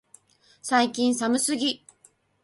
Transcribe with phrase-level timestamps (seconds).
[0.63, 1.85] 最近寒すぎ、